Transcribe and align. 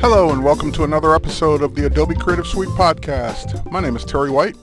Hello 0.00 0.30
and 0.30 0.42
welcome 0.42 0.72
to 0.72 0.84
another 0.84 1.14
episode 1.14 1.62
of 1.62 1.74
the 1.74 1.84
Adobe 1.84 2.14
Creative 2.14 2.46
Suite 2.46 2.70
podcast. 2.70 3.70
My 3.70 3.80
name 3.80 3.96
is 3.96 4.04
Terry 4.04 4.30
White. 4.30 4.56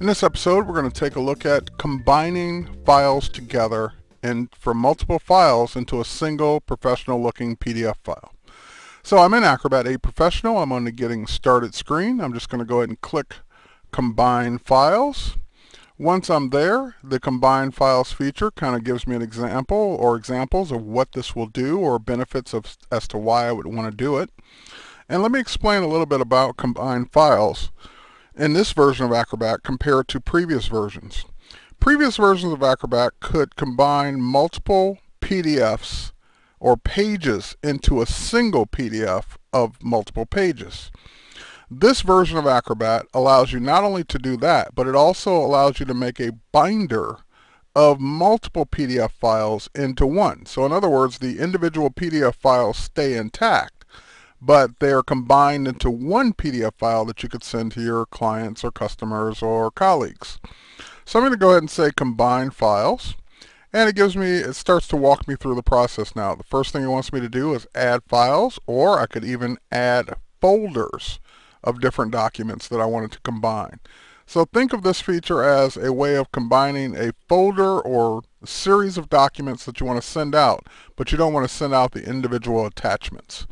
In 0.00 0.06
this 0.08 0.24
episode, 0.24 0.66
we're 0.66 0.74
going 0.74 0.90
to 0.90 1.00
take 1.00 1.14
a 1.14 1.20
look 1.20 1.46
at 1.46 1.78
combining 1.78 2.66
files 2.84 3.28
together 3.28 3.92
and 4.24 4.52
from 4.52 4.78
multiple 4.78 5.20
files 5.20 5.76
into 5.76 6.00
a 6.00 6.04
single 6.04 6.60
professional 6.60 7.22
looking 7.22 7.56
PDF 7.56 7.94
file. 8.02 8.34
So 9.04 9.18
I'm 9.18 9.34
in 9.34 9.44
Acrobat 9.44 9.86
8 9.86 10.02
Professional. 10.02 10.58
I'm 10.58 10.72
on 10.72 10.82
the 10.82 10.90
Getting 10.90 11.28
Started 11.28 11.76
screen. 11.76 12.20
I'm 12.20 12.34
just 12.34 12.48
going 12.48 12.58
to 12.58 12.64
go 12.64 12.78
ahead 12.78 12.88
and 12.88 13.00
click 13.00 13.36
Combine 13.92 14.58
Files. 14.58 15.36
Once 16.02 16.28
I'm 16.28 16.50
there, 16.50 16.96
the 17.04 17.20
Combine 17.20 17.70
Files 17.70 18.10
feature 18.10 18.50
kind 18.50 18.74
of 18.74 18.82
gives 18.82 19.06
me 19.06 19.14
an 19.14 19.22
example 19.22 19.76
or 19.76 20.16
examples 20.16 20.72
of 20.72 20.82
what 20.82 21.12
this 21.12 21.36
will 21.36 21.46
do 21.46 21.78
or 21.78 22.00
benefits 22.00 22.52
of, 22.52 22.76
as 22.90 23.06
to 23.06 23.16
why 23.16 23.46
I 23.46 23.52
would 23.52 23.68
want 23.68 23.88
to 23.88 23.96
do 23.96 24.18
it. 24.18 24.30
And 25.08 25.22
let 25.22 25.30
me 25.30 25.38
explain 25.38 25.84
a 25.84 25.86
little 25.86 26.06
bit 26.06 26.20
about 26.20 26.56
Combine 26.56 27.04
Files 27.04 27.70
in 28.34 28.52
this 28.52 28.72
version 28.72 29.06
of 29.06 29.12
Acrobat 29.12 29.62
compared 29.62 30.08
to 30.08 30.18
previous 30.18 30.66
versions. 30.66 31.24
Previous 31.78 32.16
versions 32.16 32.52
of 32.52 32.64
Acrobat 32.64 33.12
could 33.20 33.54
combine 33.54 34.20
multiple 34.20 34.98
PDFs 35.20 36.10
or 36.58 36.76
pages 36.76 37.56
into 37.62 38.02
a 38.02 38.06
single 38.06 38.66
PDF 38.66 39.36
of 39.52 39.80
multiple 39.80 40.26
pages. 40.26 40.90
This 41.74 42.02
version 42.02 42.36
of 42.36 42.46
Acrobat 42.46 43.06
allows 43.14 43.50
you 43.50 43.58
not 43.58 43.82
only 43.82 44.04
to 44.04 44.18
do 44.18 44.36
that, 44.36 44.74
but 44.74 44.86
it 44.86 44.94
also 44.94 45.34
allows 45.34 45.80
you 45.80 45.86
to 45.86 45.94
make 45.94 46.20
a 46.20 46.32
binder 46.52 47.16
of 47.74 47.98
multiple 47.98 48.66
PDF 48.66 49.10
files 49.12 49.70
into 49.74 50.04
one. 50.04 50.44
So 50.44 50.66
in 50.66 50.72
other 50.72 50.90
words, 50.90 51.18
the 51.18 51.38
individual 51.38 51.88
PDF 51.88 52.34
files 52.34 52.76
stay 52.76 53.16
intact, 53.16 53.86
but 54.38 54.80
they 54.80 54.92
are 54.92 55.02
combined 55.02 55.66
into 55.66 55.88
one 55.88 56.34
PDF 56.34 56.74
file 56.76 57.06
that 57.06 57.22
you 57.22 57.30
could 57.30 57.42
send 57.42 57.72
to 57.72 57.80
your 57.80 58.04
clients 58.04 58.62
or 58.62 58.70
customers 58.70 59.40
or 59.40 59.70
colleagues. 59.70 60.38
So 61.06 61.18
I'm 61.18 61.22
going 61.22 61.32
to 61.32 61.38
go 61.38 61.52
ahead 61.52 61.62
and 61.62 61.70
say 61.70 61.90
combine 61.96 62.50
files. 62.50 63.14
And 63.72 63.88
it 63.88 63.96
gives 63.96 64.14
me, 64.14 64.26
it 64.26 64.56
starts 64.56 64.86
to 64.88 64.96
walk 64.96 65.26
me 65.26 65.36
through 65.36 65.54
the 65.54 65.62
process 65.62 66.14
now. 66.14 66.34
The 66.34 66.44
first 66.44 66.74
thing 66.74 66.84
it 66.84 66.88
wants 66.88 67.14
me 67.14 67.20
to 67.20 67.30
do 67.30 67.54
is 67.54 67.66
add 67.74 68.02
files, 68.06 68.60
or 68.66 69.00
I 69.00 69.06
could 69.06 69.24
even 69.24 69.56
add 69.70 70.16
folders 70.38 71.18
of 71.64 71.80
different 71.80 72.12
documents 72.12 72.68
that 72.68 72.80
I 72.80 72.86
wanted 72.86 73.12
to 73.12 73.20
combine. 73.20 73.80
So 74.26 74.44
think 74.44 74.72
of 74.72 74.82
this 74.82 75.00
feature 75.00 75.42
as 75.42 75.76
a 75.76 75.92
way 75.92 76.16
of 76.16 76.32
combining 76.32 76.96
a 76.96 77.12
folder 77.28 77.80
or 77.80 78.22
a 78.42 78.46
series 78.46 78.96
of 78.96 79.10
documents 79.10 79.64
that 79.64 79.80
you 79.80 79.86
want 79.86 80.00
to 80.00 80.08
send 80.08 80.34
out, 80.34 80.66
but 80.96 81.12
you 81.12 81.18
don't 81.18 81.32
want 81.32 81.48
to 81.48 81.54
send 81.54 81.74
out 81.74 81.92
the 81.92 82.08
individual 82.08 82.64
attachments. 82.64 83.46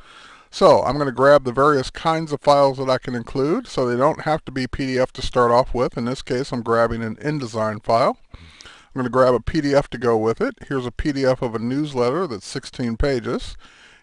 So 0.51 0.83
I'm 0.83 0.95
going 0.95 1.07
to 1.07 1.13
grab 1.13 1.45
the 1.45 1.53
various 1.53 1.91
kinds 1.91 2.33
of 2.33 2.41
files 2.41 2.79
that 2.79 2.91
I 2.91 2.99
can 2.99 3.15
include 3.15 3.67
so 3.67 3.87
they 3.87 3.97
don't 3.97 4.23
have 4.23 4.45
to 4.47 4.53
be 4.53 4.67
PDF 4.67 5.13
to 5.13 5.23
start 5.23 5.51
off 5.53 5.75
with. 5.75 5.97
In 5.97 6.07
this 6.07 6.23
case 6.23 6.51
I'm 6.53 6.63
grabbing 6.63 7.03
an 7.03 7.17
InDesign 7.17 7.85
file. 7.85 8.19
I'm 8.33 8.95
going 8.95 9.05
to 9.05 9.11
grab 9.11 9.35
a 9.35 9.39
PDF 9.39 9.87
to 9.89 9.99
go 9.99 10.17
with 10.17 10.41
it. 10.41 10.55
Here's 10.67 10.87
a 10.87 10.91
PDF 10.91 11.43
of 11.43 11.55
a 11.55 11.61
newsletter 11.61 12.27
that's 12.27 12.47
16 12.47 12.97
pages. 12.97 13.57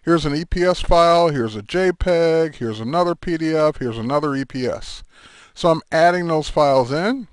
Here's 0.07 0.25
an 0.25 0.31
EPS 0.31 0.85
file, 0.85 1.27
here's 1.31 1.57
a 1.57 1.61
JPEG, 1.61 2.55
here's 2.55 2.79
another 2.79 3.13
PDF, 3.13 3.79
here's 3.79 3.97
another 3.97 4.29
EPS. 4.29 5.03
So 5.53 5.67
I'm 5.67 5.81
adding 5.91 6.27
those 6.27 6.47
files 6.47 6.93
in. 6.93 7.27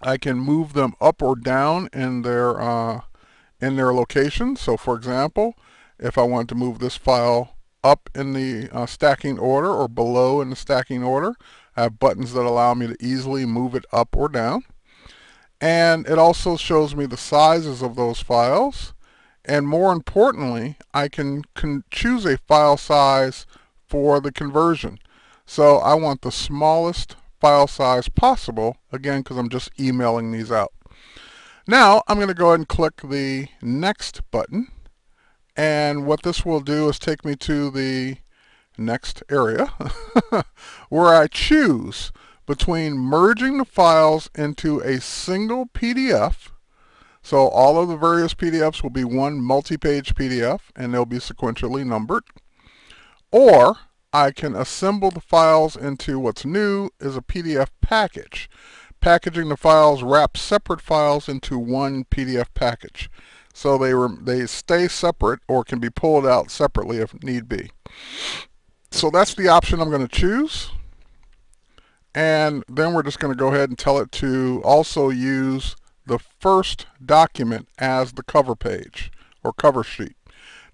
I 0.00 0.16
can 0.16 0.38
move 0.38 0.72
them 0.72 0.94
up 1.02 1.20
or 1.20 1.36
down 1.36 1.90
in 1.92 2.22
their 2.22 2.58
uh, 2.58 3.02
in 3.60 3.76
their 3.76 3.92
location. 3.92 4.56
So 4.56 4.78
for 4.78 4.96
example, 4.96 5.52
if 5.98 6.16
I 6.16 6.22
want 6.22 6.48
to 6.48 6.54
move 6.54 6.78
this 6.78 6.96
file 6.96 7.58
up 7.84 8.08
in 8.14 8.32
the 8.32 8.70
uh, 8.72 8.86
stacking 8.86 9.38
order 9.38 9.70
or 9.70 9.86
below 9.86 10.40
in 10.40 10.48
the 10.48 10.56
stacking 10.56 11.02
order, 11.02 11.34
I 11.76 11.82
have 11.82 11.98
buttons 11.98 12.32
that 12.32 12.46
allow 12.46 12.72
me 12.72 12.86
to 12.86 12.96
easily 13.04 13.44
move 13.44 13.74
it 13.74 13.84
up 13.92 14.16
or 14.16 14.30
down. 14.30 14.62
And 15.60 16.08
it 16.08 16.18
also 16.18 16.56
shows 16.56 16.96
me 16.96 17.04
the 17.04 17.18
sizes 17.18 17.82
of 17.82 17.96
those 17.96 18.22
files 18.22 18.94
and 19.44 19.66
more 19.66 19.92
importantly, 19.92 20.76
I 20.92 21.08
can, 21.08 21.44
can 21.54 21.84
choose 21.90 22.24
a 22.24 22.38
file 22.38 22.76
size 22.76 23.46
for 23.86 24.20
the 24.20 24.32
conversion. 24.32 24.98
So 25.46 25.78
I 25.78 25.94
want 25.94 26.22
the 26.22 26.30
smallest 26.30 27.16
file 27.40 27.66
size 27.66 28.08
possible, 28.08 28.76
again, 28.92 29.20
because 29.20 29.36
I'm 29.36 29.48
just 29.48 29.70
emailing 29.80 30.30
these 30.30 30.52
out. 30.52 30.72
Now, 31.66 32.02
I'm 32.06 32.16
going 32.16 32.28
to 32.28 32.34
go 32.34 32.48
ahead 32.48 32.60
and 32.60 32.68
click 32.68 33.00
the 33.02 33.48
Next 33.62 34.22
button. 34.30 34.68
And 35.56 36.06
what 36.06 36.22
this 36.22 36.44
will 36.44 36.60
do 36.60 36.88
is 36.88 36.98
take 36.98 37.24
me 37.24 37.36
to 37.36 37.70
the 37.70 38.18
next 38.78 39.22
area 39.30 39.66
where 40.88 41.14
I 41.14 41.26
choose 41.26 42.12
between 42.46 42.98
merging 42.98 43.58
the 43.58 43.64
files 43.64 44.30
into 44.34 44.80
a 44.80 45.00
single 45.00 45.66
PDF 45.66 46.50
so 47.22 47.48
all 47.48 47.80
of 47.80 47.88
the 47.88 47.96
various 47.96 48.34
PDFs 48.34 48.82
will 48.82 48.90
be 48.90 49.04
one 49.04 49.40
multi-page 49.40 50.14
PDF 50.14 50.60
and 50.74 50.92
they'll 50.92 51.04
be 51.04 51.18
sequentially 51.18 51.86
numbered. 51.86 52.24
Or 53.30 53.76
I 54.12 54.32
can 54.32 54.56
assemble 54.56 55.10
the 55.10 55.20
files 55.20 55.76
into 55.76 56.18
what's 56.18 56.44
new 56.44 56.90
is 56.98 57.16
a 57.16 57.22
PDF 57.22 57.68
package. 57.80 58.50
Packaging 59.00 59.48
the 59.48 59.56
files 59.56 60.02
wraps 60.02 60.40
separate 60.42 60.80
files 60.80 61.28
into 61.28 61.58
one 61.58 62.04
PDF 62.04 62.46
package. 62.54 63.10
So 63.52 63.78
they, 63.78 63.92
they 64.22 64.46
stay 64.46 64.88
separate 64.88 65.40
or 65.48 65.64
can 65.64 65.78
be 65.78 65.90
pulled 65.90 66.26
out 66.26 66.50
separately 66.50 66.98
if 66.98 67.22
need 67.22 67.48
be. 67.48 67.70
So 68.90 69.10
that's 69.10 69.34
the 69.34 69.48
option 69.48 69.80
I'm 69.80 69.90
going 69.90 70.06
to 70.06 70.08
choose. 70.08 70.70
And 72.14 72.64
then 72.68 72.92
we're 72.92 73.04
just 73.04 73.20
going 73.20 73.32
to 73.32 73.38
go 73.38 73.48
ahead 73.48 73.68
and 73.68 73.78
tell 73.78 73.98
it 73.98 74.10
to 74.12 74.60
also 74.64 75.10
use 75.10 75.76
the 76.10 76.18
first 76.18 76.88
document 77.04 77.68
as 77.78 78.14
the 78.14 78.22
cover 78.24 78.56
page 78.56 79.12
or 79.44 79.52
cover 79.52 79.84
sheet. 79.84 80.16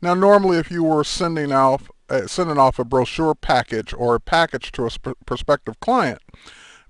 Now 0.01 0.15
normally 0.15 0.57
if 0.57 0.71
you 0.71 0.83
were 0.83 1.05
sending 1.05 1.53
off, 1.53 1.91
uh, 2.09 2.27
sending 2.27 2.57
off 2.57 2.79
a 2.79 2.87
brochure 2.87 3.35
package 3.35 3.93
or 3.93 4.15
a 4.15 4.21
package 4.21 4.73
to 4.73 4.87
a 4.87 5.15
prospective 5.27 5.79
client 5.81 6.23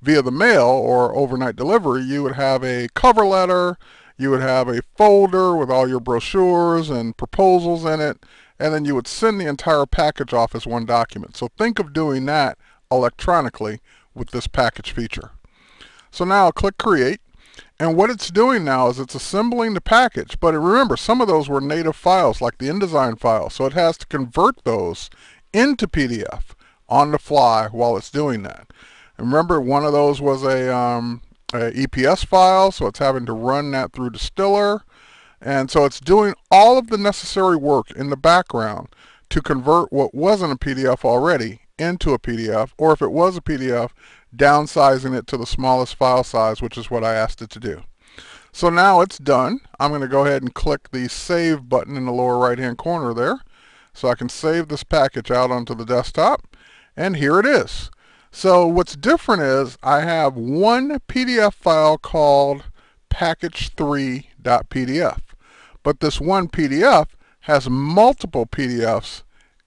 via 0.01 0.23
the 0.23 0.31
mail 0.31 0.69
or 0.69 1.13
overnight 1.17 1.57
delivery, 1.57 2.03
you 2.03 2.23
would 2.23 2.37
have 2.37 2.63
a 2.63 2.87
cover 2.95 3.27
letter, 3.27 3.79
you 4.17 4.31
would 4.31 4.43
have 4.43 4.69
a 4.69 4.83
folder 4.97 5.57
with 5.57 5.69
all 5.69 5.89
your 5.89 5.99
brochures 5.99 6.89
and 6.89 7.17
proposals 7.17 7.85
in 7.85 8.01
it, 8.01 8.25
and 8.61 8.73
then 8.73 8.85
you 8.85 8.95
would 8.95 9.09
send 9.09 9.41
the 9.41 9.49
entire 9.49 9.87
package 9.87 10.33
off 10.33 10.55
as 10.55 10.69
one 10.69 10.87
document. 10.87 11.37
So 11.37 11.49
think 11.59 11.81
of 11.81 11.93
doing 11.93 12.27
that 12.27 12.59
electronically 12.93 13.81
with 14.15 14.31
this 14.31 14.47
package 14.47 14.93
feature. 14.93 15.33
So 16.13 16.25
now 16.25 16.53
click 16.53 16.79
Create, 16.79 17.21
and 17.79 17.97
what 17.97 18.11
it's 18.11 18.31
doing 18.31 18.65
now 18.65 18.89
is 18.89 18.99
it's 18.99 19.15
assembling 19.15 19.75
the 19.75 19.81
package. 19.81 20.39
But 20.41 20.55
remember, 20.55 20.97
some 20.97 21.21
of 21.21 21.29
those 21.29 21.49
were 21.49 21.61
native 21.61 21.97
files, 21.97 22.41
like 22.41 22.59
the 22.59 22.69
InDesign 22.69 23.19
file. 23.19 23.51
So 23.51 23.67
it 23.67 23.75
has 23.75 23.99
to 23.99 24.07
convert 24.07 24.65
those 24.65 25.11
into 25.53 25.87
PDF 25.87 26.55
on 26.89 27.11
the 27.11 27.19
fly 27.19 27.69
while 27.71 27.97
it's 27.97 28.11
doing 28.11 28.43
that. 28.45 28.73
And 29.19 29.27
remember, 29.27 29.61
one 29.61 29.85
of 29.85 29.93
those 29.93 30.21
was 30.21 30.43
a, 30.43 30.75
um, 30.75 31.23
a 31.53 31.71
EPS 31.73 32.27
file, 32.27 32.73
so 32.73 32.87
it's 32.87 32.99
having 32.99 33.27
to 33.27 33.33
run 33.33 33.71
that 33.73 33.93
through 33.93 34.11
Distiller. 34.11 34.83
And 35.41 35.71
so 35.71 35.85
it's 35.85 36.01
doing 36.01 36.35
all 36.51 36.79
of 36.79 36.89
the 36.89 36.99
necessary 36.99 37.57
work 37.57 37.91
in 37.91 38.11
the 38.11 38.17
background 38.17 38.89
to 39.31 39.43
convert 39.43 39.93
what 39.93 40.15
wasn't 40.15 40.53
a 40.53 40.57
PDF 40.57 41.05
already 41.05 41.61
into 41.79 42.13
a 42.13 42.19
PDF, 42.19 42.71
or 42.79 42.93
if 42.93 43.03
it 43.03 43.13
was 43.13 43.37
a 43.37 43.43
PDF, 43.43 43.91
downsizing 44.35 45.17
it 45.17 45.27
to 45.29 45.37
the 45.37 45.47
smallest 45.47 45.95
file 45.95 46.25
size, 46.25 46.63
which 46.63 46.79
is 46.79 46.91
what 46.91 47.05
I 47.05 47.15
asked 47.15 47.43
it 47.43 47.51
to 47.51 47.61
do. 47.61 47.83
So 48.53 48.71
now 48.71 49.03
it's 49.03 49.19
done. 49.19 49.61
I'm 49.79 49.91
going 49.91 50.01
to 50.01 50.09
go 50.09 50.25
ahead 50.25 50.43
and 50.43 50.55
click 50.55 50.91
the 50.91 51.09
Save 51.09 51.69
button 51.69 51.97
in 51.97 52.07
the 52.07 52.13
lower 52.13 52.39
right 52.39 52.59
hand 52.59 52.79
corner 52.79 53.13
there. 53.13 53.41
So 53.93 54.09
I 54.09 54.15
can 54.15 54.29
save 54.29 54.69
this 54.69 54.85
package 54.85 55.31
out 55.31 55.51
onto 55.51 55.75
the 55.75 55.85
desktop. 55.85 56.47
And 56.97 57.17
here 57.17 57.39
it 57.39 57.47
is. 57.47 57.91
So 58.31 58.67
what's 58.67 58.97
different 58.97 59.43
is 59.43 59.77
I 59.83 60.01
have 60.01 60.37
one 60.37 60.99
PDF 61.09 61.55
file 61.55 61.99
called 61.99 62.65
package3.pdf. 63.11 65.21
But 65.83 66.01
this 66.01 66.21
one 66.21 66.49
PDF 66.49 67.07
has 67.41 67.71
multiple 67.71 68.47
PDFs 68.47 69.23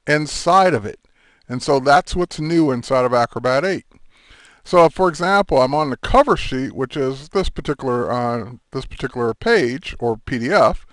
inside 0.06 0.74
of 0.74 0.86
it. 0.86 1.00
And 1.50 1.64
so 1.64 1.80
that's 1.80 2.16
what's 2.16 2.40
new 2.40 2.72
inside 2.72 3.06
of 3.06 3.14
Acrobat 3.14 3.66
8. 3.66 3.86
So 4.64 4.88
for 4.88 5.10
example, 5.10 5.62
I'm 5.62 5.74
on 5.74 5.90
the 5.90 5.98
cover 5.98 6.38
sheet, 6.38 6.74
which 6.74 6.96
is 6.96 7.30
this 7.30 7.50
particular, 7.50 8.12
uh, 8.12 8.52
this 8.72 8.86
particular 8.86 9.34
page 9.34 9.96
or 10.00 10.18
PDF. 10.18 10.86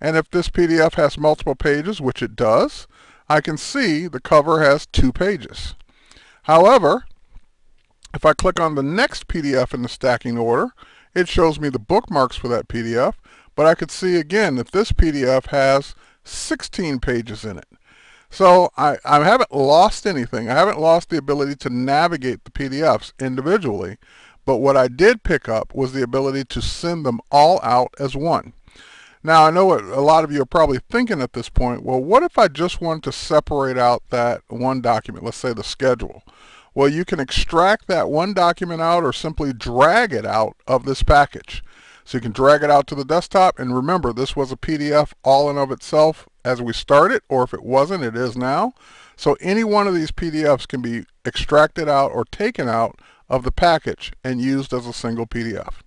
And 0.00 0.16
if 0.16 0.30
this 0.30 0.48
PDF 0.48 0.94
has 0.94 1.18
multiple 1.18 1.56
pages, 1.56 2.00
which 2.00 2.22
it 2.22 2.36
does, 2.36 2.86
I 3.28 3.40
can 3.40 3.56
see 3.56 4.06
the 4.06 4.20
cover 4.20 4.62
has 4.62 4.86
two 4.86 5.12
pages. 5.12 5.74
However, 6.44 7.04
if 8.14 8.24
I 8.24 8.34
click 8.34 8.60
on 8.60 8.76
the 8.76 8.82
next 8.82 9.26
PDF 9.26 9.74
in 9.74 9.82
the 9.82 9.88
stacking 9.88 10.38
order, 10.38 10.72
it 11.14 11.26
shows 11.26 11.58
me 11.58 11.68
the 11.68 11.78
bookmarks 11.78 12.36
for 12.36 12.48
that 12.48 12.68
PDF, 12.68 13.14
but 13.56 13.66
I 13.66 13.74
could 13.74 13.90
see 13.90 14.16
again 14.16 14.56
that 14.56 14.72
this 14.72 14.92
PDF 14.92 15.46
has 15.46 15.94
16 16.22 17.00
pages 17.00 17.44
in 17.44 17.58
it. 17.58 17.66
So 18.34 18.72
I, 18.76 18.96
I 19.04 19.22
haven't 19.22 19.54
lost 19.54 20.08
anything. 20.08 20.50
I 20.50 20.54
haven't 20.54 20.80
lost 20.80 21.08
the 21.08 21.16
ability 21.16 21.54
to 21.54 21.70
navigate 21.70 22.42
the 22.42 22.50
PDFs 22.50 23.12
individually, 23.20 23.96
but 24.44 24.56
what 24.56 24.76
I 24.76 24.88
did 24.88 25.22
pick 25.22 25.48
up 25.48 25.72
was 25.72 25.92
the 25.92 26.02
ability 26.02 26.42
to 26.46 26.60
send 26.60 27.06
them 27.06 27.20
all 27.30 27.60
out 27.62 27.94
as 28.00 28.16
one. 28.16 28.52
Now 29.22 29.44
I 29.44 29.52
know 29.52 29.66
what 29.66 29.84
a 29.84 30.00
lot 30.00 30.24
of 30.24 30.32
you 30.32 30.42
are 30.42 30.46
probably 30.46 30.80
thinking 30.90 31.22
at 31.22 31.34
this 31.34 31.48
point, 31.48 31.84
well 31.84 32.00
what 32.00 32.24
if 32.24 32.36
I 32.36 32.48
just 32.48 32.80
wanted 32.80 33.04
to 33.04 33.12
separate 33.12 33.78
out 33.78 34.02
that 34.10 34.42
one 34.48 34.80
document, 34.80 35.24
let's 35.24 35.36
say 35.36 35.52
the 35.52 35.62
schedule. 35.62 36.24
Well 36.74 36.88
you 36.88 37.04
can 37.04 37.20
extract 37.20 37.86
that 37.86 38.10
one 38.10 38.34
document 38.34 38.82
out 38.82 39.04
or 39.04 39.12
simply 39.12 39.52
drag 39.52 40.12
it 40.12 40.26
out 40.26 40.56
of 40.66 40.86
this 40.86 41.04
package. 41.04 41.62
So 42.04 42.18
you 42.18 42.22
can 42.22 42.32
drag 42.32 42.62
it 42.62 42.70
out 42.70 42.86
to 42.88 42.94
the 42.94 43.04
desktop 43.04 43.58
and 43.58 43.74
remember 43.74 44.12
this 44.12 44.36
was 44.36 44.52
a 44.52 44.56
PDF 44.56 45.12
all 45.22 45.48
in 45.48 45.56
of 45.56 45.70
itself 45.70 46.28
as 46.44 46.60
we 46.60 46.72
started 46.72 47.22
or 47.28 47.42
if 47.42 47.54
it 47.54 47.62
wasn't 47.62 48.04
it 48.04 48.16
is 48.16 48.36
now. 48.36 48.74
So 49.16 49.36
any 49.40 49.64
one 49.64 49.86
of 49.86 49.94
these 49.94 50.10
PDFs 50.10 50.68
can 50.68 50.82
be 50.82 51.04
extracted 51.24 51.88
out 51.88 52.12
or 52.12 52.24
taken 52.26 52.68
out 52.68 53.00
of 53.28 53.42
the 53.42 53.52
package 53.52 54.12
and 54.22 54.40
used 54.40 54.72
as 54.72 54.86
a 54.86 54.92
single 54.92 55.26
PDF. 55.26 55.80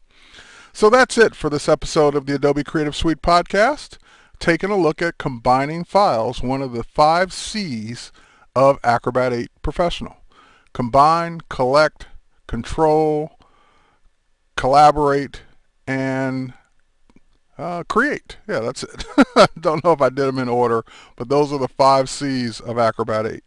So 0.74 0.90
that's 0.90 1.18
it 1.18 1.36
for 1.36 1.50
this 1.50 1.70
episode 1.70 2.16
of 2.16 2.26
the 2.26 2.36
Adobe 2.36 2.64
Creative 2.64 2.96
Suite 2.96 3.22
podcast, 3.22 3.98
taking 4.40 4.72
a 4.72 4.78
look 4.78 5.02
at 5.02 5.18
combining 5.18 5.84
files, 5.84 6.42
one 6.42 6.62
of 6.62 6.72
the 6.72 6.84
five 6.84 7.34
C's 7.34 8.12
of 8.56 8.80
Acrobat 8.84 9.34
8 9.34 9.50
Professional. 9.62 10.18
Combine, 10.74 11.42
collect, 11.50 12.08
control, 12.48 13.38
collaborate, 14.56 15.42
and 15.88 16.54
uh, 17.58 17.84
create. 17.86 18.38
Yeah, 18.48 18.60
that's 18.60 18.84
it. 18.84 19.06
Don't 19.60 19.84
know 19.84 19.94
if 19.94 20.02
I 20.02 20.10
did 20.10 20.28
them 20.28 20.40
in 20.40 20.50
order, 20.50 20.84
but 21.16 21.30
those 21.30 21.52
are 21.52 21.60
the 21.60 21.68
five 21.68 22.10
C's 22.10 22.60
of 22.60 22.78
Acrobat 22.78 23.26
8. 23.26 23.44